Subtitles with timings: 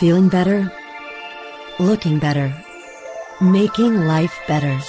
[0.00, 0.72] Feeling better?
[1.78, 2.54] Looking better?
[3.38, 4.80] Making life better?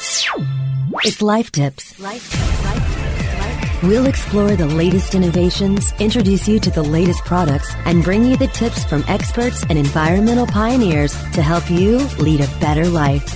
[1.03, 1.99] It's Life Tips.
[1.99, 3.83] Life Tips.
[3.83, 8.47] We'll explore the latest innovations, introduce you to the latest products, and bring you the
[8.47, 13.35] tips from experts and environmental pioneers to help you lead a better life.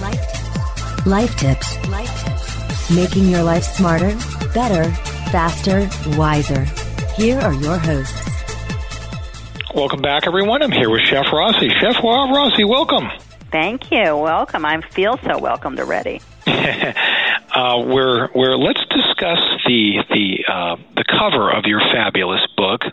[1.06, 1.76] Life Tips.
[1.90, 2.90] Life Tips.
[2.96, 4.16] Making your life smarter,
[4.54, 4.90] better,
[5.30, 6.64] faster, wiser.
[7.18, 8.25] Here are your hosts.
[9.76, 10.62] Welcome back, everyone.
[10.64, 11.68] I'm here with Chef Rossi.
[11.68, 13.10] Chef Rossi, welcome.
[13.52, 14.16] Thank you.
[14.16, 14.66] Welcome.
[14.66, 16.22] I feel so welcomed already.
[16.48, 22.84] uh, we're, we're, let's discuss the the uh, the cover of your fabulous book.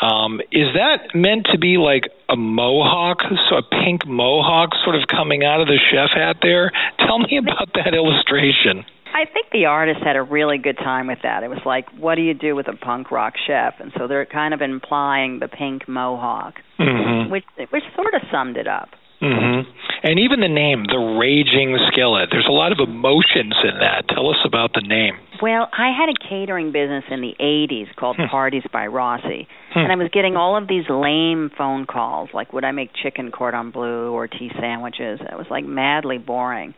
[0.00, 3.18] Um, is that meant to be like a mohawk,
[3.50, 6.72] so a pink mohawk, sort of coming out of the chef hat there?
[6.98, 8.86] Tell me about that illustration.
[9.16, 11.42] I think the artist had a really good time with that.
[11.42, 13.72] It was like, what do you do with a punk rock chef?
[13.80, 17.32] And so they're kind of implying the pink mohawk, mm-hmm.
[17.32, 18.90] which which sort of summed it up.
[19.22, 19.70] Mm-hmm.
[20.02, 22.28] And even the name, the Raging Skillet.
[22.30, 24.04] There's a lot of emotions in that.
[24.10, 25.14] Tell us about the name.
[25.40, 28.26] Well, I had a catering business in the 80s called Hmm.
[28.26, 29.48] Parties by Rossi.
[29.72, 29.78] Hmm.
[29.78, 33.30] And I was getting all of these lame phone calls, like would I make chicken
[33.30, 35.20] cordon bleu or tea sandwiches?
[35.20, 36.74] It was like madly boring.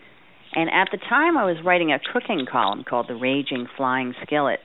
[0.58, 4.58] And at the time, I was writing a cooking column called The Raging Flying Skillet.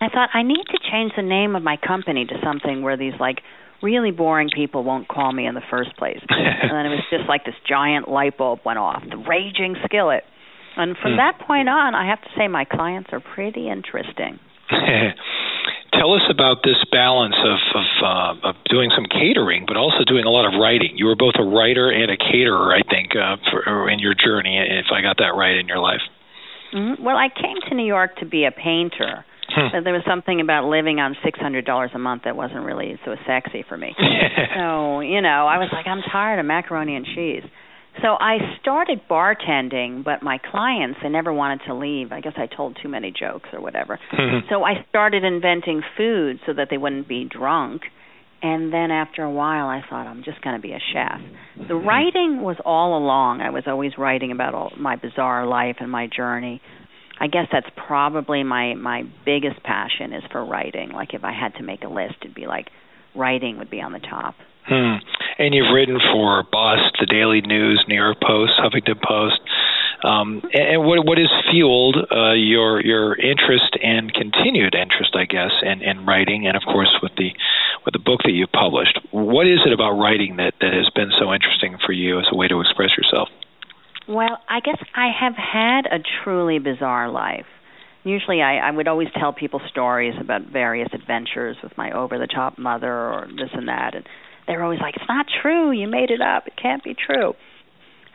[0.00, 3.12] I thought I need to change the name of my company to something where these
[3.20, 3.42] like
[3.82, 6.20] really boring people won't call me in the first place.
[6.30, 10.24] and then it was just like this giant light bulb went off, The Raging Skillet.
[10.78, 11.16] And from Hmm.
[11.18, 14.38] that point on, I have to say my clients are pretty interesting.
[15.92, 20.24] Tell us about this balance of of, uh, of doing some catering, but also doing
[20.24, 20.96] a lot of writing.
[20.96, 24.58] You were both a writer and a caterer, I think, uh, for, in your journey,
[24.58, 26.02] if I got that right in your life.
[26.72, 29.24] hmm Well, I came to New York to be a painter.
[29.50, 29.68] Hmm.
[29.72, 32.98] But there was something about living on six hundred dollars a month that wasn't really
[33.04, 33.96] so sexy for me.
[34.54, 37.42] so you know, I was like, I'm tired of macaroni and cheese.
[38.02, 42.12] So I started bartending, but my clients they never wanted to leave.
[42.12, 43.98] I guess I told too many jokes or whatever.
[44.10, 44.38] Hmm.
[44.48, 47.82] So I started inventing food so that they wouldn't be drunk.
[48.42, 51.68] And then after a while, I thought I'm just going to be a chef.
[51.68, 53.42] The writing was all along.
[53.42, 56.62] I was always writing about all my bizarre life and my journey.
[57.20, 60.90] I guess that's probably my my biggest passion is for writing.
[60.90, 62.68] Like if I had to make a list, it'd be like
[63.14, 64.36] writing would be on the top.
[64.70, 65.02] Hmm.
[65.38, 69.40] And you've written for Bust, the Daily News, New York Post, Huffington Post.
[70.04, 75.50] Um, and what what has fueled uh, your your interest and continued interest, I guess,
[75.62, 77.34] in, in writing, and of course with the
[77.84, 78.98] with the book that you've published.
[79.10, 82.36] What is it about writing that that has been so interesting for you as a
[82.36, 83.28] way to express yourself?
[84.08, 87.46] Well, I guess I have had a truly bizarre life.
[88.04, 92.26] Usually, I, I would always tell people stories about various adventures with my over the
[92.26, 93.94] top mother or this and that.
[93.94, 94.06] And
[94.50, 95.70] they're always like, It's not true.
[95.70, 96.46] You made it up.
[96.48, 97.34] It can't be true.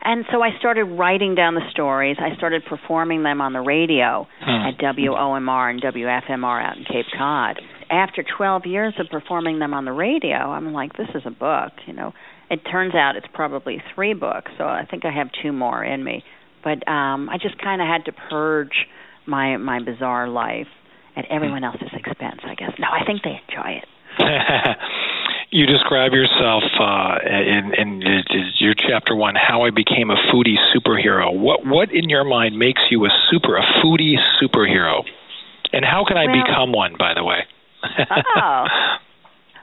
[0.04, 2.16] And so I started writing down the stories.
[2.20, 4.68] I started performing them on the radio Hmm.
[4.68, 7.60] at WOMR and WFMR out in Cape Cod.
[7.90, 11.72] After 12 years of performing them on the radio, I'm like, this is a book,
[11.86, 12.12] you know.
[12.50, 16.04] It turns out it's probably three books, so I think I have two more in
[16.04, 16.22] me.
[16.62, 18.76] But um I just kind of had to purge
[19.26, 20.68] my my bizarre life
[21.16, 22.72] at everyone else's expense, I guess.
[22.78, 23.88] No, I think they enjoy it.
[25.50, 28.02] you describe yourself uh, in, in
[28.58, 31.32] your chapter one, how I became a foodie superhero.
[31.36, 35.04] What what in your mind makes you a super a foodie superhero,
[35.72, 36.94] and how can I Well- become one?
[36.98, 37.44] By the way.
[38.36, 38.64] oh.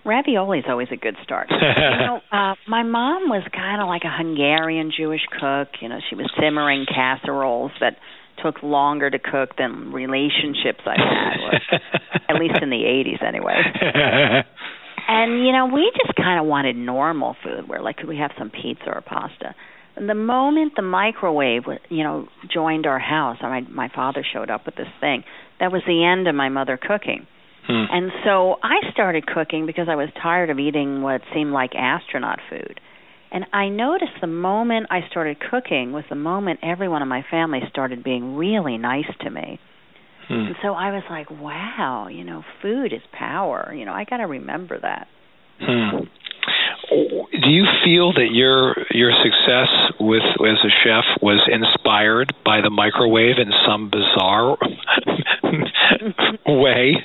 [0.06, 1.48] Ravioli's always a good start.
[1.50, 5.70] you know, uh, my mom was kind of like a Hungarian Jewish cook.
[5.80, 7.96] You know, she was simmering casseroles that
[8.44, 11.80] took longer to cook than relationships I had,
[12.28, 13.56] at least in the 80s anyway.
[15.08, 18.32] And you know, we just kind of wanted normal food, where like could we have
[18.38, 19.56] some pizza or pasta?
[19.96, 24.66] And the moment the microwave, you know, joined our house, my my father showed up
[24.66, 25.24] with this thing.
[25.60, 27.28] That was the end of my mother cooking.
[27.68, 27.86] Hmm.
[27.90, 32.40] And so I started cooking because I was tired of eating what seemed like astronaut
[32.50, 32.80] food.
[33.32, 37.62] And I noticed the moment I started cooking was the moment everyone in my family
[37.70, 39.60] started being really nice to me.
[40.28, 40.34] Hmm.
[40.34, 43.74] And so I was like, wow, you know, food is power.
[43.76, 45.08] You know, I got to remember that.
[45.60, 46.06] Hmm.
[46.90, 52.70] Do you feel that your your success with as a chef was inspired by the
[52.70, 54.58] microwave in some bizarre
[56.46, 56.98] way?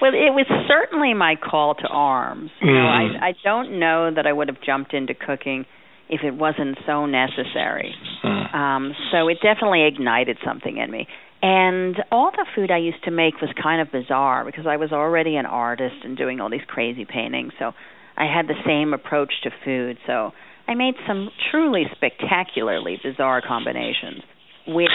[0.00, 2.50] Well, it was certainly my call to arms.
[2.60, 2.86] You know.
[2.86, 5.64] I I don't know that I would have jumped into cooking
[6.08, 7.94] if it wasn't so necessary.
[8.22, 8.56] Hmm.
[8.56, 11.08] Um, so it definitely ignited something in me.
[11.42, 14.92] And all the food I used to make was kind of bizarre because I was
[14.92, 17.52] already an artist and doing all these crazy paintings.
[17.58, 17.72] So
[18.16, 19.98] I had the same approach to food.
[20.06, 20.30] So
[20.68, 24.22] I made some truly spectacularly bizarre combinations,
[24.68, 24.88] which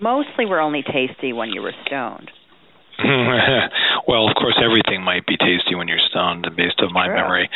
[0.00, 2.30] mostly were only tasty when you were stoned.
[4.08, 7.16] well, of course, everything might be tasty when you're stoned, based on my True.
[7.16, 7.50] memory.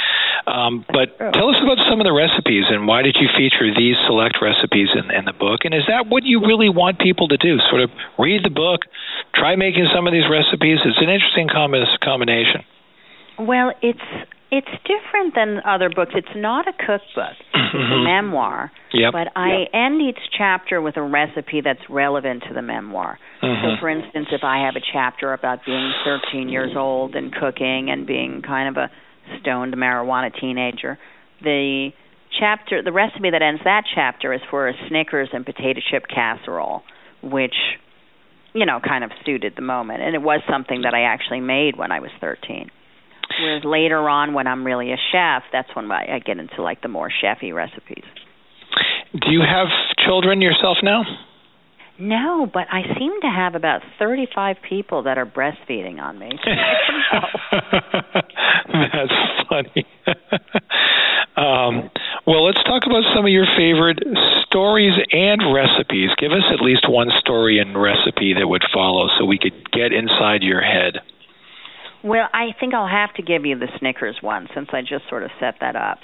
[0.46, 1.32] Um, but True.
[1.32, 4.88] tell us about some of the recipes and why did you feature these select recipes
[4.94, 5.64] in, in the book?
[5.64, 7.58] And is that what you really want people to do?
[7.70, 8.82] Sort of read the book,
[9.34, 10.78] try making some of these recipes.
[10.84, 12.64] It's an interesting com- combination.
[13.38, 14.00] Well, it's
[14.50, 16.12] it's different than other books.
[16.14, 17.36] It's not a cookbook.
[17.76, 18.70] It's a memoir.
[18.94, 19.12] Yep.
[19.12, 23.18] But I end each chapter with a recipe that's relevant to the memoir.
[23.40, 23.80] So, Mhm.
[23.80, 28.06] for instance, if I have a chapter about being 13 years old and cooking and
[28.06, 28.90] being kind of a
[29.40, 30.96] stoned marijuana teenager,
[31.42, 31.90] the
[32.38, 36.82] chapter, the recipe that ends that chapter is for a Snickers and potato chip casserole,
[37.22, 37.56] which,
[38.54, 40.02] you know, kind of suited the moment.
[40.02, 42.70] And it was something that I actually made when I was 13.
[43.40, 46.82] Whereas later on, when I'm really a chef, that's when I I get into like
[46.82, 48.04] the more chefy recipes.
[49.12, 49.68] Do you have
[50.04, 51.04] children yourself now?
[51.98, 56.30] No, but I seem to have about 35 people that are breastfeeding on me.
[56.44, 57.72] So I don't
[58.12, 58.88] know.
[58.92, 59.86] That's funny.
[61.36, 61.90] um,
[62.26, 64.00] well, let's talk about some of your favorite
[64.44, 66.10] stories and recipes.
[66.18, 69.92] Give us at least one story and recipe that would follow so we could get
[69.92, 71.00] inside your head.
[72.06, 75.24] Well, I think I'll have to give you the Snickers one since I just sort
[75.24, 75.98] of set that up.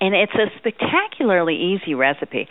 [0.00, 2.48] And it's a spectacularly easy recipe.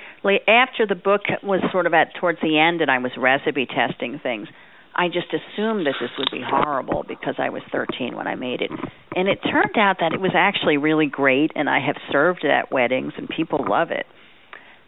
[0.48, 4.18] After the book was sort of at towards the end and I was recipe testing
[4.24, 4.48] things,
[4.96, 8.62] I just assumed that this would be horrible because I was 13 when I made
[8.62, 8.72] it.
[9.14, 12.50] And it turned out that it was actually really great and I have served it
[12.50, 14.06] at weddings and people love it.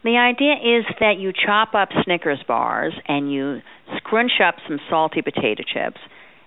[0.02, 3.60] The idea is that you chop up Snickers bars and you
[3.98, 6.00] scrunch up some salty potato chips.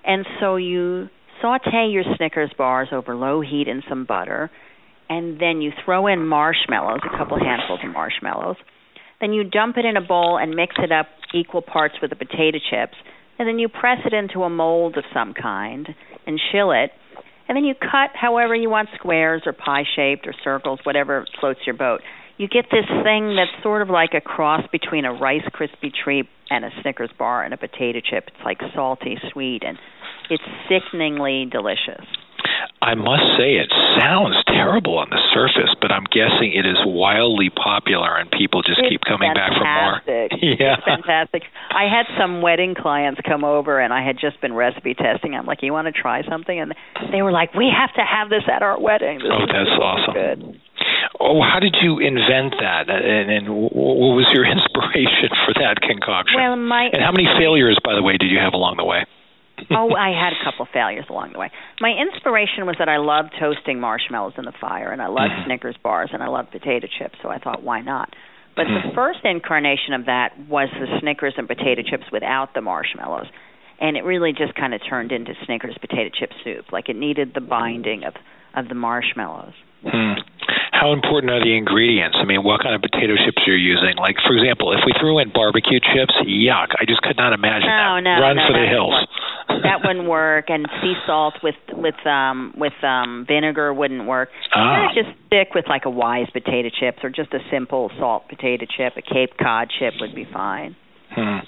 [0.03, 1.09] And so you
[1.41, 4.49] saute your Snickers bars over low heat in some butter,
[5.09, 8.55] and then you throw in marshmallows, a couple handfuls of marshmallows.
[9.19, 12.15] Then you dump it in a bowl and mix it up equal parts with the
[12.15, 12.95] potato chips,
[13.37, 15.87] and then you press it into a mold of some kind
[16.25, 16.91] and chill it.
[17.47, 21.59] And then you cut however you want squares or pie shaped or circles, whatever floats
[21.65, 22.01] your boat.
[22.37, 26.27] You get this thing that's sort of like a cross between a Rice Krispie treat
[26.49, 28.25] and a Snickers bar and a potato chip.
[28.27, 29.77] It's like salty, sweet, and
[30.29, 32.05] it's sickeningly delicious.
[32.81, 33.69] I must say, it
[34.01, 38.81] sounds terrible on the surface, but I'm guessing it is wildly popular and people just
[38.81, 40.01] It's keep coming back for more.
[40.41, 40.81] Yeah.
[40.81, 41.43] It's fantastic.
[41.69, 45.35] I had some wedding clients come over and I had just been recipe testing.
[45.35, 46.73] I'm like, "You want to try something?" And
[47.11, 49.81] they were like, "We have to have this at our wedding." This Oh, that's so
[49.81, 50.13] awesome.
[50.13, 50.61] Good.
[51.19, 52.89] Oh, how did you invent that?
[52.89, 56.41] And, and what was your inspiration for that concoction?
[56.41, 59.05] Well, my and how many failures, by the way, did you have along the way?
[59.71, 61.51] oh, I had a couple failures along the way.
[61.79, 65.31] My inspiration was that I loved toasting marshmallows in the fire, and I loved.
[65.45, 67.15] Snickers bars, and I loved potato chips.
[67.21, 68.09] So I thought, why not?
[68.55, 73.27] But the first incarnation of that was the Snickers and potato chips without the marshmallows,
[73.79, 76.71] and it really just kind of turned into Snickers potato chip soup.
[76.71, 78.13] Like it needed the binding of
[78.53, 79.53] of the marshmallows.
[79.81, 80.19] Hmm.
[80.71, 82.17] How important are the ingredients?
[82.19, 83.97] I mean, what kind of potato chips are you're using?
[83.97, 86.73] Like, for example, if we threw in barbecue chips, yuck!
[86.77, 88.01] I just could not imagine No, that.
[88.01, 88.97] no, Run no, for the hills.
[89.63, 94.29] that wouldn't work, and sea salt with with um with um vinegar wouldn't work.
[94.55, 94.87] Ah.
[94.93, 98.93] Just stick with like a wise potato chips or just a simple salt potato chip.
[98.97, 100.75] A Cape Cod chip would be fine.
[101.11, 101.39] Hmm.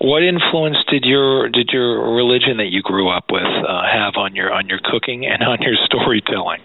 [0.00, 4.34] What influence did your did your religion that you grew up with uh, have on
[4.36, 6.60] your on your cooking and on your storytelling?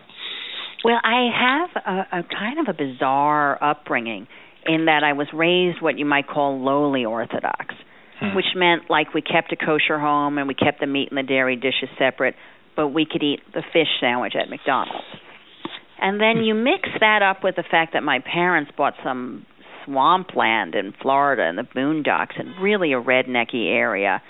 [0.84, 4.28] Well, I have a, a kind of a bizarre upbringing
[4.66, 7.74] in that I was raised what you might call lowly Orthodox,
[8.20, 8.36] Hmm.
[8.36, 11.24] which meant like we kept a kosher home and we kept the meat and the
[11.24, 12.36] dairy dishes separate,
[12.76, 15.06] but we could eat the fish sandwich at McDonald's.
[16.00, 19.46] And then you mix that up with the fact that my parents bought some
[19.86, 24.22] swampland in Florida in the boondocks and really a rednecky area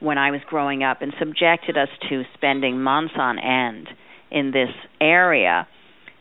[0.00, 3.88] when I was growing up and subjected us to spending months on end
[4.30, 4.70] in this
[5.00, 5.66] area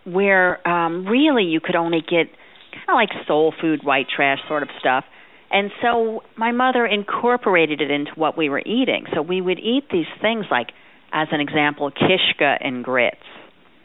[0.05, 2.27] where um really you could only get
[2.71, 5.03] kind of like soul food white trash sort of stuff
[5.51, 9.05] and so my mother incorporated it into what we were eating.
[9.13, 10.67] So we would eat these things like
[11.11, 13.17] as an example kishka and grits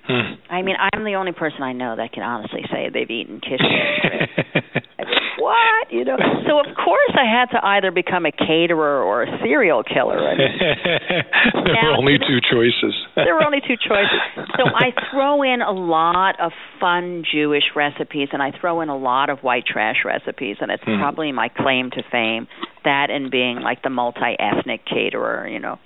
[0.06, 0.34] Hmm.
[0.50, 3.64] i mean i'm the only person i know that can honestly say they've eaten kishka
[3.64, 8.26] and grits I mean, what you know so of course i had to either become
[8.26, 12.94] a caterer or a serial killer I mean, there were Now- only two choices.
[13.16, 14.20] there were only two choices.
[14.56, 18.96] So I throw in a lot of fun Jewish recipes and I throw in a
[18.96, 20.98] lot of white trash recipes and it's Hmm.
[21.00, 22.46] probably my claim to fame
[22.84, 25.78] that and being like the multi-ethnic caterer, you know.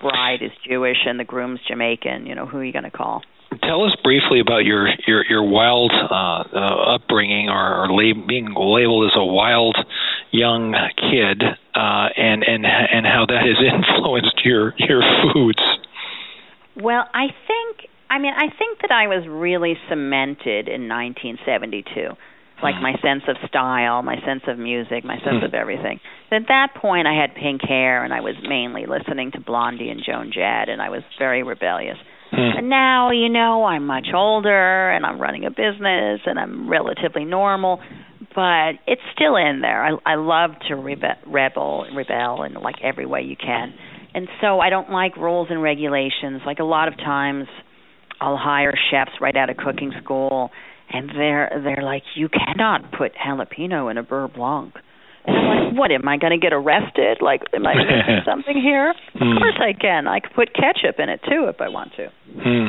[0.00, 3.22] Bride is Jewish and the groom's Jamaican, you know, who are you going to call?
[3.62, 8.54] Tell us briefly about your your your wild uh, uh, upbringing, or, or lab- being
[8.54, 9.76] labeled as a wild
[10.30, 15.62] young kid, uh, and and and how that has influenced your your foods.
[16.76, 22.16] Well, I think I mean I think that I was really cemented in 1972
[22.62, 26.00] like my sense of style, my sense of music, my sense of everything.
[26.30, 30.02] At that point, I had pink hair, and I was mainly listening to Blondie and
[30.04, 31.98] Joan Jett, and I was very rebellious.
[32.30, 32.58] Hmm.
[32.58, 37.24] And now, you know, I'm much older, and I'm running a business, and I'm relatively
[37.24, 37.80] normal,
[38.34, 39.84] but it's still in there.
[39.84, 43.74] I, I love to rebe- rebel, rebel in like every way you can,
[44.14, 46.42] and so I don't like rules and regulations.
[46.44, 47.46] Like a lot of times,
[48.20, 50.50] I'll hire chefs right out of cooking school
[50.90, 54.74] and they're they're like, you cannot put jalapeno in a beurre blanc.
[55.26, 57.18] And I'm like, what am I going to get arrested?
[57.20, 58.90] Like, am I missing something here?
[59.14, 60.06] Of course I can.
[60.06, 62.10] I could put ketchup in it too if I want to.
[62.40, 62.68] Hmm.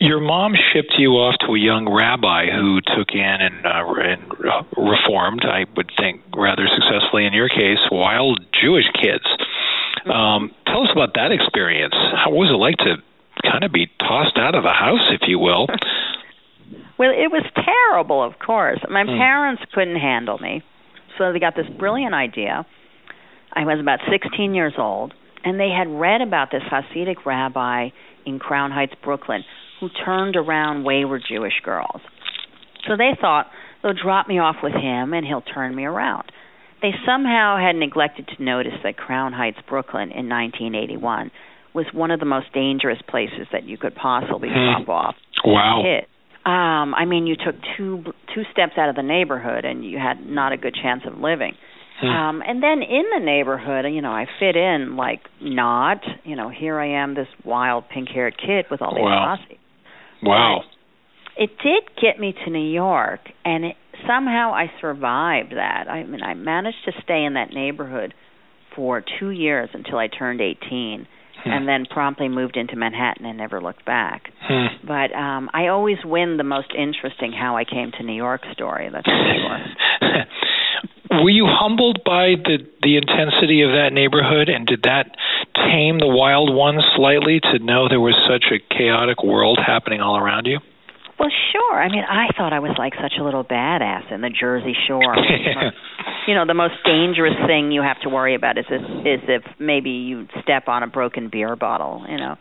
[0.00, 4.22] Your mom shipped you off to a young rabbi who took in and, uh, and
[4.76, 9.24] reformed, I would think, rather successfully in your case, wild Jewish kids.
[10.06, 11.94] Um, tell us about that experience.
[12.14, 13.02] How was it like to
[13.42, 15.66] kind of be tossed out of the house, if you will?
[16.98, 18.80] Well, it was terrible, of course.
[18.90, 19.16] My Hmm.
[19.16, 20.62] parents couldn't handle me,
[21.18, 22.64] so they got this brilliant idea.
[23.52, 25.12] I was about 16 years old,
[25.44, 27.88] and they had read about this Hasidic rabbi
[28.24, 29.42] in Crown Heights, Brooklyn,
[29.80, 32.00] who turned around wayward Jewish girls.
[32.86, 33.46] So they thought
[33.82, 36.30] they'll drop me off with him, and he'll turn me around.
[36.82, 41.30] They somehow had neglected to notice that Crown Heights, Brooklyn, in 1981
[41.74, 44.84] was one of the most dangerous places that you could possibly Hmm.
[44.84, 45.82] drop off Wow.
[45.82, 46.08] hit.
[46.44, 48.04] Um, I mean, you took two
[48.34, 51.52] two steps out of the neighborhood, and you had not a good chance of living.
[52.00, 52.06] Hmm.
[52.06, 56.00] Um, and then in the neighborhood, you know, I fit in like not.
[56.24, 59.36] You know, here I am, this wild pink-haired kid with all these Wow.
[59.36, 59.58] posse.
[60.22, 60.62] Wow.
[61.36, 63.76] It did get me to New York, and it,
[64.06, 65.86] somehow I survived that.
[65.88, 68.14] I mean, I managed to stay in that neighborhood
[68.74, 71.06] for two years until I turned 18,
[71.44, 71.50] Hmm.
[71.50, 74.32] and then promptly moved into Manhattan and never looked back.
[74.40, 74.66] Hmm.
[74.86, 78.90] But um I always win the most interesting how I came to New York story.
[78.92, 80.24] That's for sure.
[81.22, 85.16] Were you humbled by the the intensity of that neighborhood, and did that
[85.54, 90.16] tame the wild ones slightly to know there was such a chaotic world happening all
[90.18, 90.60] around you?
[91.18, 91.82] Well, sure.
[91.82, 95.16] I mean, I thought I was like such a little badass in the Jersey Shore.
[96.28, 99.42] you know, the most dangerous thing you have to worry about is if, is if
[99.58, 102.04] maybe you step on a broken beer bottle.
[102.08, 102.36] You know,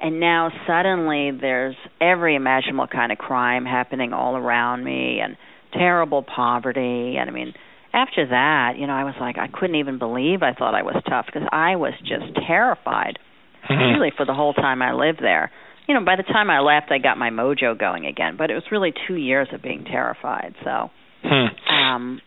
[0.00, 5.36] and now suddenly there's every imaginable kind of crime happening all around me, and
[5.72, 7.16] terrible poverty.
[7.18, 7.52] And I mean,
[7.92, 10.96] after that, you know, I was like, I couldn't even believe I thought I was
[11.08, 13.18] tough because I was just terrified.
[13.68, 13.94] Mhm.
[13.94, 15.50] really for the whole time I lived there.
[15.86, 18.54] You know, by the time I left, I got my mojo going again, but it
[18.54, 20.54] was really two years of being terrified.
[20.64, 20.90] So,
[21.22, 21.46] Hmm.
[21.72, 22.20] um,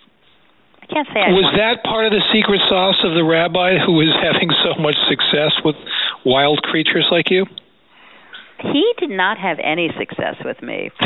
[0.82, 3.94] I can't say I Was that part of the secret sauce of the rabbi who
[3.94, 5.76] was having so much success with
[6.26, 7.46] wild creatures like you?
[8.60, 10.90] He did not have any success with me.
[11.00, 11.06] For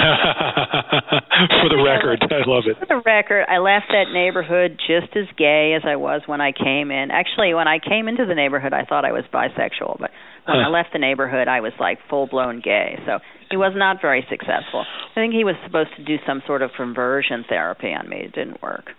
[1.67, 2.79] the record, I love it.
[2.79, 6.53] For the record, I left that neighborhood just as gay as I was when I
[6.53, 7.11] came in.
[7.11, 10.11] Actually, when I came into the neighborhood, I thought I was bisexual, but
[10.45, 12.99] when I left the neighborhood, I was like full blown gay.
[13.05, 13.19] So
[13.49, 14.85] he was not very successful.
[15.11, 18.17] I think he was supposed to do some sort of conversion therapy on me.
[18.17, 18.91] It didn't work.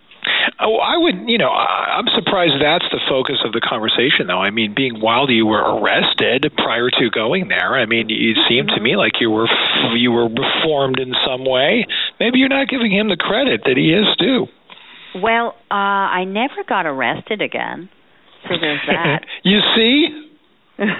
[0.59, 4.39] Oh, I would, you know, I- I'm surprised that's the focus of the conversation, though.
[4.41, 7.75] I mean, being wild, you were arrested prior to going there.
[7.75, 9.47] I mean, it seemed to me like you were
[9.95, 11.85] you were reformed in some way.
[12.19, 14.47] Maybe you're not giving him the credit that he is due.
[15.15, 17.89] Well, uh I never got arrested again.
[18.47, 19.25] So there's that.
[19.43, 20.29] you see?
[20.77, 20.93] There's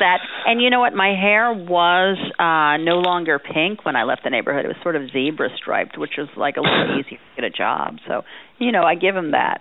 [0.00, 0.18] that.
[0.46, 0.94] And you know what?
[0.94, 4.64] My hair was uh no longer pink when I left the neighborhood.
[4.64, 7.50] It was sort of zebra striped, which was like a little easier to get a
[7.50, 7.96] job.
[8.08, 8.22] So,
[8.58, 9.60] you know, I give him that.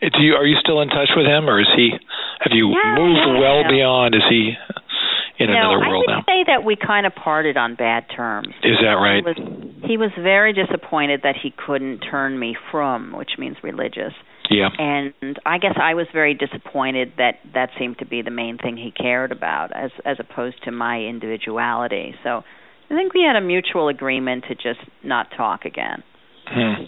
[0.00, 1.90] Do you are you still in touch with him, or is he?
[2.40, 3.70] Have you Yeah, moved yeah, well yeah.
[3.70, 4.14] beyond?
[4.16, 4.52] Is he
[5.38, 6.12] in no, another world now?
[6.14, 6.32] I would now?
[6.32, 8.48] say that we kind of parted on bad terms.
[8.64, 9.22] Is that right?
[9.22, 9.36] He was
[9.84, 14.12] he was very disappointed that he couldn't turn me frum, which means religious.
[14.52, 14.68] Yeah.
[14.78, 15.12] and
[15.46, 18.90] I guess I was very disappointed that that seemed to be the main thing he
[18.90, 22.14] cared about, as as opposed to my individuality.
[22.22, 22.42] So
[22.90, 26.02] I think we had a mutual agreement to just not talk again.
[26.46, 26.84] Hmm.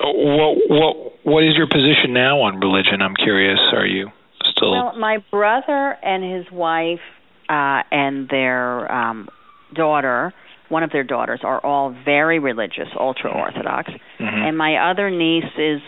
[0.00, 3.00] What what what is your position now on religion?
[3.02, 3.60] I'm curious.
[3.72, 4.08] Are you
[4.50, 4.72] still?
[4.72, 7.00] Well, my brother and his wife
[7.48, 9.28] uh, and their um,
[9.74, 10.32] daughter,
[10.70, 14.48] one of their daughters, are all very religious, ultra orthodox, Mhm.
[14.48, 15.80] and my other niece is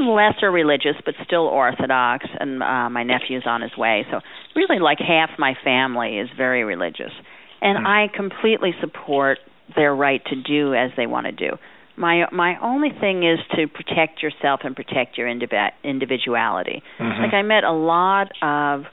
[0.00, 4.06] lesser religious, but still Orthodox, and uh, my nephew's on his way.
[4.10, 4.20] So
[4.54, 7.12] really, like half my family is very religious,
[7.60, 7.86] and mm.
[7.86, 9.38] I completely support
[9.74, 11.56] their right to do as they want to do.
[11.96, 16.82] My my only thing is to protect yourself and protect your indiv- individuality.
[17.00, 17.22] Mm-hmm.
[17.22, 18.84] Like I met a lot of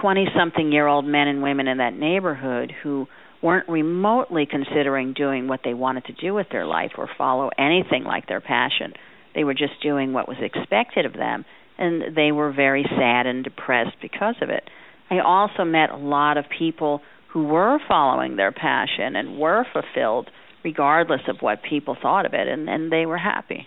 [0.00, 3.06] twenty something year old men and women in that neighborhood who
[3.42, 8.04] weren't remotely considering doing what they wanted to do with their life or follow anything
[8.04, 8.92] like their passion.
[9.34, 11.44] They were just doing what was expected of them,
[11.78, 14.64] and they were very sad and depressed because of it.
[15.10, 20.30] I also met a lot of people who were following their passion and were fulfilled
[20.64, 23.66] regardless of what people thought of it, and, and they were happy.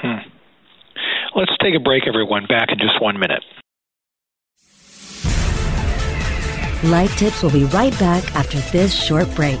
[0.00, 0.28] Hmm.
[1.36, 2.46] Let's take a break, everyone.
[2.48, 3.42] Back in just one minute.
[6.84, 9.60] Life Tips will be right back after this short break.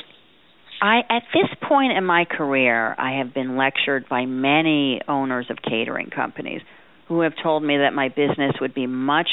[0.82, 5.58] I at this point in my career, I have been lectured by many owners of
[5.62, 6.62] catering companies
[7.08, 9.30] who have told me that my business would be much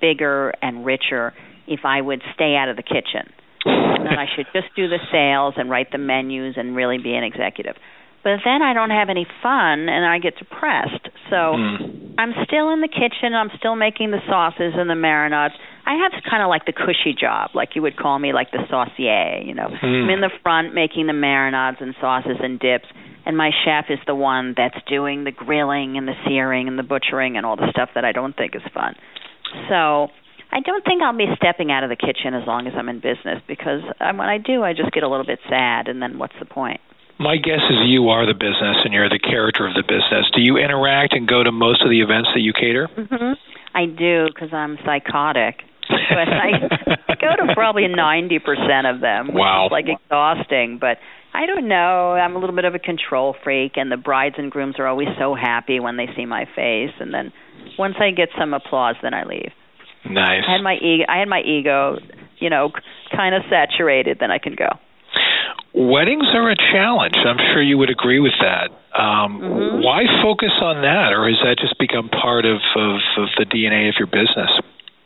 [0.00, 1.32] bigger and richer
[1.66, 3.32] if I would stay out of the kitchen.
[3.64, 7.24] and I should just do the sales and write the menus and really be an
[7.24, 7.76] executive.
[8.24, 11.08] But then I don't have any fun and I get depressed.
[11.28, 12.14] So mm.
[12.18, 16.12] I'm still in the kitchen, I'm still making the sauces and the marinades I have
[16.28, 19.54] kind of like the cushy job, like you would call me like the saucier, you
[19.54, 19.66] know.
[19.66, 20.04] Mm.
[20.04, 22.86] I'm in the front making the marinades and sauces and dips,
[23.26, 26.84] and my chef is the one that's doing the grilling and the searing and the
[26.84, 28.94] butchering and all the stuff that I don't think is fun.
[29.68, 30.08] So
[30.52, 33.00] I don't think I'll be stepping out of the kitchen as long as I'm in
[33.00, 36.38] business because when I do, I just get a little bit sad, and then what's
[36.38, 36.80] the point?
[37.18, 40.26] My guess is you are the business and you're the character of the business.
[40.34, 42.88] Do you interact and go to most of the events that you cater?
[42.88, 43.34] Mm-hmm.
[43.74, 46.50] I do because I'm psychotic but I,
[47.08, 49.28] I go to probably ninety percent of them.
[49.28, 50.78] Which wow, is like exhausting.
[50.80, 50.98] But
[51.34, 52.12] I don't know.
[52.12, 55.08] I'm a little bit of a control freak, and the brides and grooms are always
[55.18, 56.94] so happy when they see my face.
[57.00, 57.32] And then
[57.78, 59.52] once I get some applause, then I leave.
[60.04, 60.42] Nice.
[60.46, 61.04] I had my ego.
[61.08, 61.96] I had my ego,
[62.38, 62.70] you know,
[63.14, 64.18] kind of saturated.
[64.20, 64.68] Then I can go.
[65.74, 67.16] Weddings are a challenge.
[67.16, 68.70] I'm sure you would agree with that.
[68.92, 69.82] Um, mm-hmm.
[69.82, 73.88] Why focus on that, or has that just become part of, of, of the DNA
[73.88, 74.50] of your business?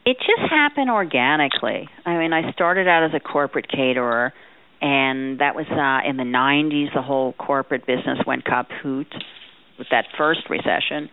[0.05, 1.89] It just happened organically.
[2.05, 4.33] I mean, I started out as a corporate caterer,
[4.81, 6.95] and that was uh, in the 90s.
[6.95, 9.07] The whole corporate business went kaput
[9.79, 11.11] with that first recession.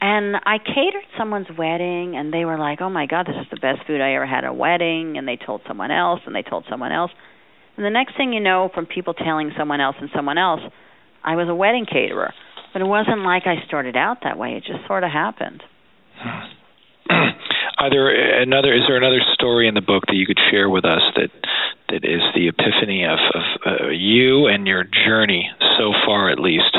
[0.00, 3.56] And I catered someone's wedding, and they were like, "Oh my God, this is the
[3.56, 6.42] best food I ever had at a wedding." And they told someone else, and they
[6.42, 7.10] told someone else.
[7.76, 10.60] And the next thing you know, from people telling someone else and someone else,
[11.22, 12.32] I was a wedding caterer.
[12.72, 14.52] But it wasn't like I started out that way.
[14.56, 15.62] It just sort of happened.
[17.78, 18.74] Are there another?
[18.74, 21.30] Is there another story in the book that you could share with us that
[21.88, 26.76] that is the epiphany of, of uh, you and your journey so far, at least?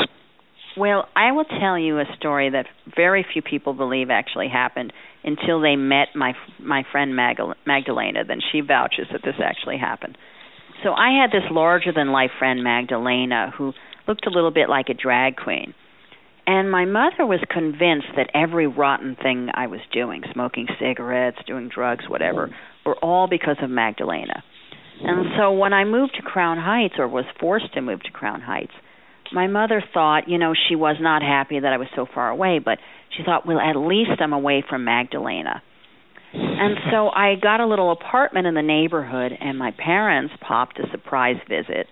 [0.76, 4.92] Well, I will tell you a story that very few people believe actually happened
[5.24, 8.24] until they met my my friend Magdalena.
[8.24, 10.16] Then she vouches that this actually happened.
[10.82, 13.72] So I had this larger than life friend Magdalena who
[14.06, 15.74] looked a little bit like a drag queen.
[16.46, 21.68] And my mother was convinced that every rotten thing I was doing, smoking cigarettes, doing
[21.68, 22.50] drugs, whatever,
[22.86, 24.42] were all because of Magdalena.
[25.02, 28.40] And so when I moved to Crown Heights, or was forced to move to Crown
[28.40, 28.72] Heights,
[29.30, 32.60] my mother thought, you know, she was not happy that I was so far away,
[32.64, 32.78] but
[33.16, 35.62] she thought, well, at least I'm away from Magdalena.
[36.32, 40.90] And so I got a little apartment in the neighborhood, and my parents popped a
[40.90, 41.86] surprise visit.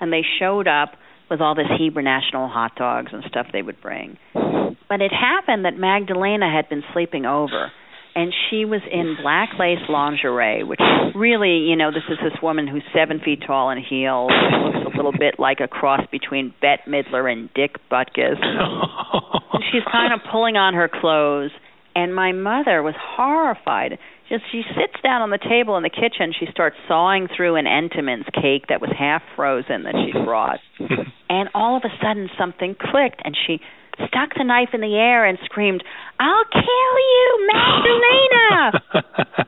[0.00, 0.92] And they showed up
[1.30, 4.18] with all this Hebrew National hot dogs and stuff they would bring.
[4.34, 7.70] But it happened that Magdalena had been sleeping over
[8.18, 10.80] and she was in black lace lingerie, which
[11.14, 14.32] really, you know, this is this woman who's seven feet tall in heels,
[14.74, 18.42] looks a little bit like a cross between Bette Midler and Dick Butkus.
[18.42, 21.52] and she's kind of pulling on her clothes,
[21.98, 26.32] and my mother was horrified just she sits down on the table in the kitchen.
[26.38, 30.60] She starts sawing through an Entenmann's cake that was half frozen that she brought,
[31.28, 33.58] and all of a sudden something clicked, and she
[34.06, 35.82] stuck the knife in the air and screamed,
[36.20, 39.46] "I'll kill you, Magdalena!"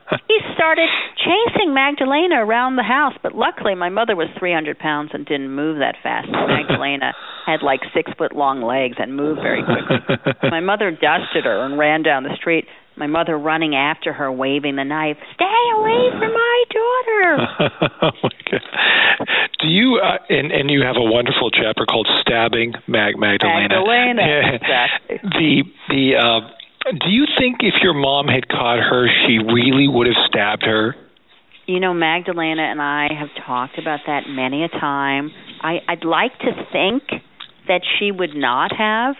[0.61, 5.49] started chasing Magdalena around the house, but luckily my mother was 300 pounds and didn't
[5.49, 6.29] move that fast.
[6.29, 7.13] Magdalena
[7.47, 9.97] had like six foot long legs and moved very quickly.
[10.51, 12.65] my mother dusted her and ran down the street
[12.97, 15.17] my mother running after her, waving the knife.
[15.33, 17.27] Stay away from my daughter.
[18.03, 19.27] oh my God.
[19.61, 24.53] Do you uh, and and you have a wonderful chapter called "Stabbing Mag Magdalena." Magdalena,
[24.53, 25.17] exactly.
[25.23, 30.07] The the uh, do you think if your mom had caught her, she really would
[30.07, 30.95] have stabbed her?
[31.67, 35.31] You know, Magdalena and I have talked about that many a time.
[35.61, 37.03] I, I'd like to think
[37.67, 39.15] that she would not have,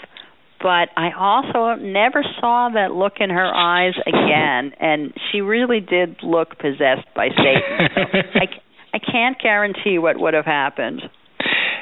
[0.60, 6.18] but I also never saw that look in her eyes again, and she really did
[6.24, 7.88] look possessed by Satan.
[8.36, 8.48] I,
[8.94, 11.02] I can't guarantee what would have happened.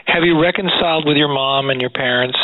[0.05, 2.37] Have you reconciled with your mom and your parents?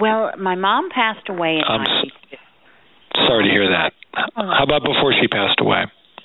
[0.00, 3.92] Well, my mom passed away in I'm sorry to hear that.
[4.34, 5.84] How about before she passed away?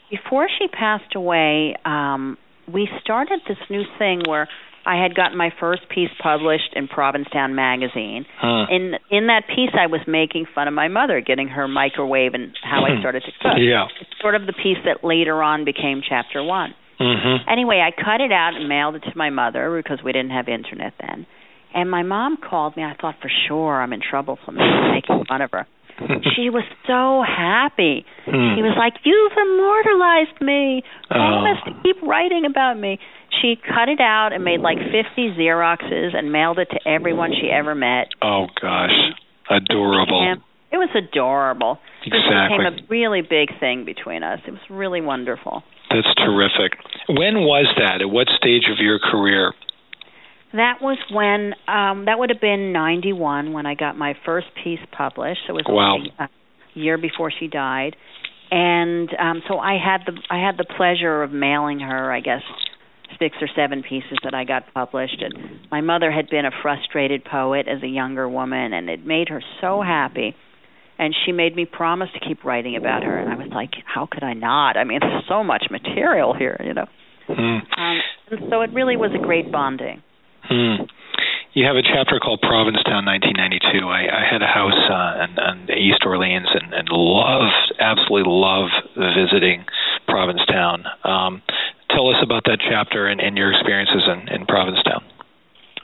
[0.10, 2.38] Before she passed away, um,
[2.72, 4.48] we started this new thing where
[4.86, 8.26] I had gotten my first piece published in Provincetown magazine.
[8.40, 8.66] Huh.
[8.70, 12.58] In in that piece, I was making fun of my mother getting her microwave and
[12.64, 13.58] how I started to cook.
[13.58, 16.74] Yeah, it's sort of the piece that later on became chapter one.
[17.00, 17.50] Mm-hmm.
[17.50, 20.48] Anyway, I cut it out and mailed it to my mother because we didn't have
[20.48, 21.26] internet then.
[21.74, 22.84] And my mom called me.
[22.84, 25.68] I thought for sure I'm in trouble for making fun of her.
[26.36, 28.06] she was so happy.
[28.26, 28.56] Hmm.
[28.56, 30.84] She was like, "You've immortalized me.
[31.10, 31.70] Promise Oh.
[31.72, 32.98] to keep writing about me."
[33.42, 37.50] She cut it out and made like 50 Xeroxes and mailed it to everyone she
[37.50, 38.08] ever met.
[38.22, 38.92] Oh gosh,
[39.50, 40.36] adorable.
[40.72, 41.80] It was adorable.
[42.06, 42.58] Exactly.
[42.58, 44.40] became a really big thing between us.
[44.48, 45.64] It was really wonderful.
[45.92, 46.80] That's terrific.
[47.10, 48.02] When was that?
[48.02, 49.54] At what stage of your career?
[50.54, 54.80] That was when um that would have been 91 when I got my first piece
[54.96, 55.42] published.
[55.48, 55.98] It was Wow.
[56.20, 56.28] a
[56.74, 57.96] year before she died.
[58.50, 62.42] And um so I had the I had the pleasure of mailing her, I guess,
[63.20, 65.34] six or seven pieces that I got published and
[65.70, 69.42] my mother had been a frustrated poet as a younger woman and it made her
[69.62, 70.36] so happy.
[70.98, 74.08] And she made me promise to keep writing about her and I was like, how
[74.10, 74.76] could I not?
[74.78, 76.88] I mean, there's so much material here, you know.
[77.28, 77.58] Hmm.
[77.80, 78.00] Um
[78.32, 80.04] and so it really was a great bonding.
[80.52, 80.84] Hmm.
[81.54, 83.84] You have a chapter called Provincetown 1992.
[83.88, 88.70] I, I had a house uh, in, in East Orleans and, and loved, absolutely love
[88.96, 89.66] visiting
[90.08, 90.86] Provincetown.
[91.04, 91.42] Um,
[91.90, 95.04] tell us about that chapter and, and your experiences in, in Provincetown.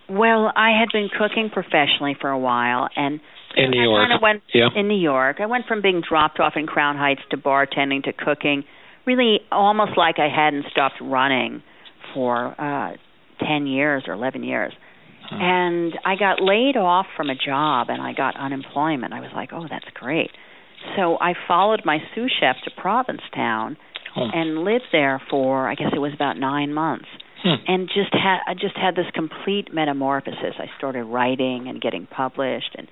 [0.10, 3.20] Well, I had been cooking professionally for a while, and
[3.58, 4.02] In New I York.
[4.08, 4.70] kind of went Yeah.
[4.74, 5.38] in New York.
[5.42, 8.64] I went from being dropped off in Crown Heights to bartending to cooking,
[9.06, 11.62] really almost like I hadn't stopped running
[12.14, 12.96] for uh
[13.40, 14.74] ten years or eleven years.
[15.30, 15.42] Hmm.
[15.42, 19.14] And I got laid off from a job, and I got unemployment.
[19.14, 20.32] I was like, "Oh, that's great."
[20.96, 23.78] So I followed my sous chef to Provincetown
[24.14, 24.30] Hmm.
[24.34, 27.08] and lived there for I guess it was about nine months
[27.44, 27.56] Hmm.
[27.68, 30.56] and just had I just had this complete metamorphosis.
[30.58, 32.88] I started writing and getting published and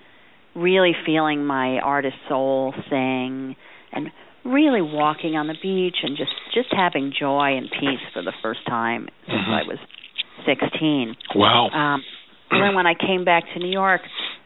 [0.55, 3.55] really feeling my artist soul sing
[3.91, 4.11] and
[4.43, 8.65] really walking on the beach and just just having joy and peace for the first
[8.67, 9.53] time since Mhm.
[9.53, 9.79] I was
[10.45, 11.15] 16.
[11.35, 11.69] Wow.
[11.69, 12.03] Um
[12.51, 14.01] then when I came back to New York,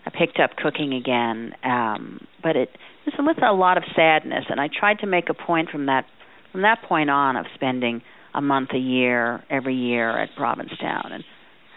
[0.05, 1.53] I picked up cooking again.
[1.63, 2.69] Um, but it
[3.05, 6.05] was with a lot of sadness, and I tried to make a point from that
[6.51, 8.01] from that point on of spending
[8.33, 11.23] a month a year every year at Provincetown, and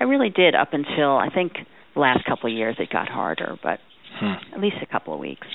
[0.01, 1.53] I really did up until I think
[1.95, 3.81] the last couple of years it got harder, but
[4.19, 4.55] hmm.
[4.55, 5.47] at least a couple of weeks.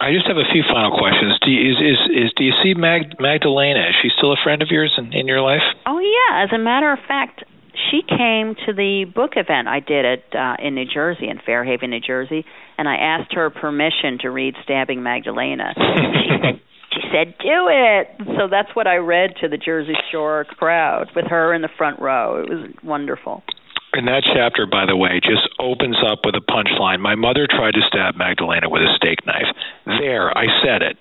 [0.00, 1.38] I just have a few final questions.
[1.44, 3.90] Do you, is, is is do you see Mag, Magdalena?
[3.90, 5.60] Is she still a friend of yours in, in your life?
[5.84, 6.42] Oh yeah.
[6.42, 7.44] As a matter of fact,
[7.90, 11.64] she came to the book event I did at uh, in New Jersey in Fair
[11.64, 12.46] Haven, New Jersey,
[12.78, 15.74] and I asked her permission to read Stabbing Magdalena.
[15.76, 16.60] she said
[16.92, 18.08] she said, "Do it."
[18.38, 22.00] So that's what I read to the Jersey Shore crowd with her in the front
[22.00, 22.42] row.
[22.42, 23.42] It was wonderful.
[23.92, 27.00] And that chapter, by the way, just opens up with a punchline.
[27.00, 29.50] My mother tried to stab Magdalena with a steak knife.
[29.84, 30.96] There, I said it.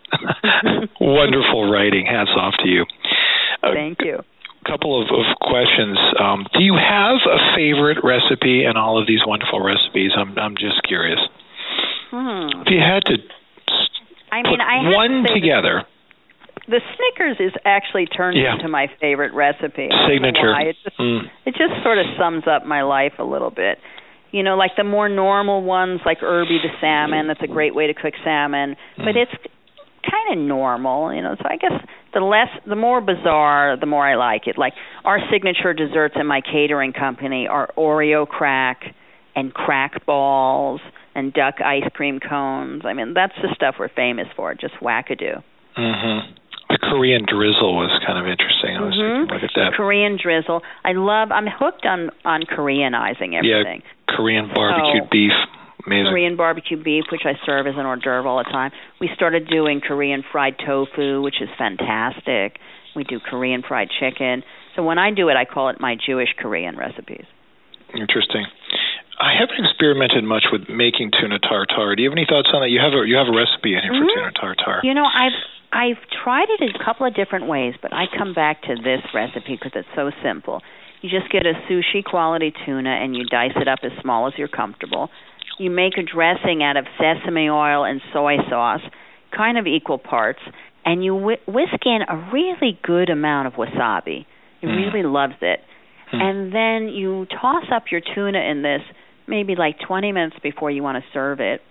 [1.00, 2.08] Wonderful writing.
[2.08, 2.86] Hats off to you.
[3.62, 4.18] Thank you.
[4.18, 5.98] A couple of, of questions.
[6.20, 10.12] Um, do you have a favorite recipe in all of these wonderful recipes?
[10.18, 11.20] I'm I'm just curious.
[12.12, 12.62] Hmm.
[12.62, 13.18] If you had to
[14.32, 15.86] I mean, put I one to together.
[16.70, 18.54] The Snickers is actually turned yeah.
[18.54, 19.90] into my favorite recipe.
[20.08, 20.54] Signature.
[20.62, 21.22] It just, mm.
[21.46, 23.80] it just sort of sums up my life a little bit.
[24.32, 27.28] You know, like the more normal ones, like Irby the salmon.
[27.28, 29.04] That's a great way to cook salmon, mm.
[29.06, 29.32] but it's
[30.06, 31.12] kind of normal.
[31.14, 31.74] You know, so I guess
[32.14, 34.56] the less, the more bizarre, the more I like it.
[34.58, 38.84] Like our signature desserts in my catering company are Oreo crack
[39.36, 40.82] and crack balls
[41.16, 42.84] and duck ice cream cones.
[42.86, 45.42] I mean, that's the stuff we're famous for, just wackadoo.
[45.78, 46.36] Mhm.
[46.70, 48.78] The Korean drizzle was kind of interesting.
[48.78, 49.34] I was mm-hmm.
[49.34, 49.74] look at that.
[49.74, 50.62] Korean drizzle.
[50.86, 51.32] I love.
[51.32, 53.82] I'm hooked on on Koreanizing everything.
[53.82, 55.34] Yeah, Korean barbecued so, beef.
[55.86, 56.12] Amazing.
[56.12, 58.72] Korean barbecue beef, which I serve as an hors d'oeuvre all the time.
[59.00, 62.60] We started doing Korean fried tofu, which is fantastic.
[62.96, 64.44] We do Korean fried chicken.
[64.76, 67.26] So when I do it, I call it my Jewish Korean recipes.
[67.96, 68.46] Interesting.
[69.20, 71.96] I haven't experimented much with making tuna tartare.
[71.96, 72.70] Do you have any thoughts on that?
[72.70, 74.14] You have a you have a recipe in here mm-hmm.
[74.14, 74.80] for tuna tartare.
[74.84, 75.36] You know, I've
[75.72, 79.56] I've tried it a couple of different ways, but I come back to this recipe
[79.56, 80.62] because it's so simple.
[81.02, 84.34] You just get a sushi quality tuna and you dice it up as small as
[84.38, 85.10] you're comfortable.
[85.58, 88.82] You make a dressing out of sesame oil and soy sauce,
[89.36, 90.40] kind of equal parts,
[90.86, 94.26] and you whisk in a really good amount of wasabi.
[94.62, 94.94] He mm.
[94.94, 95.60] really loves it.
[96.12, 96.22] Mm.
[96.22, 98.82] And then you toss up your tuna in this
[99.28, 101.62] maybe like 20 minutes before you want to serve it.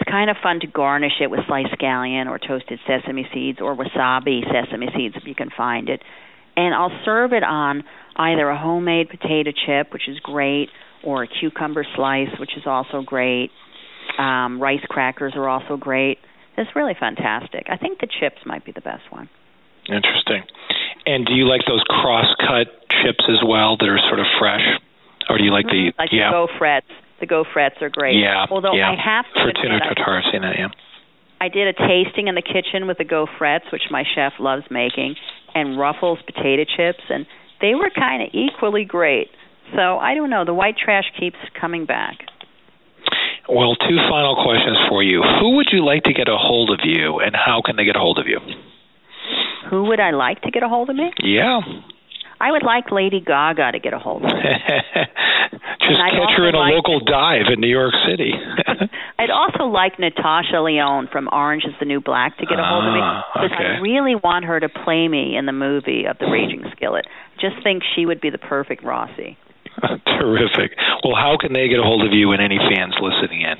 [0.00, 3.76] It's kind of fun to garnish it with sliced scallion or toasted sesame seeds or
[3.76, 6.00] wasabi sesame seeds if you can find it.
[6.56, 7.84] And I'll serve it on
[8.16, 10.68] either a homemade potato chip, which is great,
[11.04, 13.50] or a cucumber slice, which is also great.
[14.18, 16.18] Um, rice crackers are also great.
[16.56, 17.66] It's really fantastic.
[17.70, 19.28] I think the chips might be the best one.
[19.88, 20.42] Interesting.
[21.06, 24.64] And do you like those cross-cut chips as well that are sort of fresh?
[25.28, 26.30] Or do you like the like yeah.
[26.30, 26.90] the gaufrettes?
[27.20, 28.16] The gaufrettes are great.
[28.16, 28.46] Yeah.
[28.50, 28.90] Although yeah.
[28.90, 30.56] I have to for tuna tartare, I've seen that.
[30.58, 30.68] Yeah.
[31.40, 35.16] I did a tasting in the kitchen with the gaufrettes, which my chef loves making,
[35.54, 37.26] and Ruffles potato chips, and
[37.60, 39.28] they were kind of equally great.
[39.74, 40.44] So I don't know.
[40.44, 42.18] The white trash keeps coming back.
[43.48, 45.22] Well, two final questions for you.
[45.40, 47.96] Who would you like to get a hold of you, and how can they get
[47.96, 48.38] a hold of you?
[49.70, 51.10] Who would I like to get a hold of me?
[51.22, 51.60] Yeah.
[52.40, 54.40] I would like Lady Gaga to get a hold of me.
[55.80, 58.32] Just catch her in a like local dive in New York City.
[59.18, 62.86] I'd also like Natasha Lyonne from Orange is the New Black to get a hold
[62.86, 63.76] of me ah, because okay.
[63.76, 67.06] I really want her to play me in the movie of The Raging Skillet.
[67.40, 69.36] Just think she would be the perfect Rossi.
[70.06, 70.72] Terrific.
[71.04, 73.56] Well, how can they get a hold of you and any fans listening in?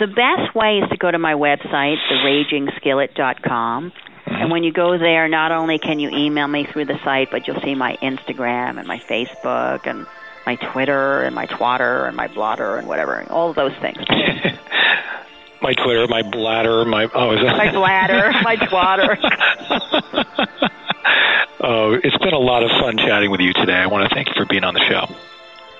[0.00, 3.92] The best way is to go to my website, theragingskillet.com.
[4.26, 7.46] And when you go there, not only can you email me through the site, but
[7.46, 10.06] you'll see my Instagram and my Facebook and
[10.44, 13.98] my Twitter and my Twatter and my Blotter and whatever, all of those things.
[15.62, 19.16] my Twitter, my bladder, my oh, is that my bladder, my Twatter.
[21.60, 23.74] oh, it's been a lot of fun chatting with you today.
[23.74, 25.14] I want to thank you for being on the show.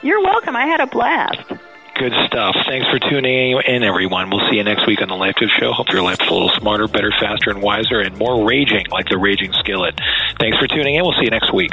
[0.03, 0.57] You're welcome.
[0.57, 1.53] I had a blast.
[1.99, 2.55] Good stuff.
[2.67, 4.29] Thanks for tuning in, everyone.
[4.29, 5.73] We'll see you next week on the Life Tips Show.
[5.73, 9.17] Hope your life's a little smarter, better, faster, and wiser, and more raging like the
[9.17, 9.99] Raging Skillet.
[10.39, 11.03] Thanks for tuning in.
[11.03, 11.73] We'll see you next week.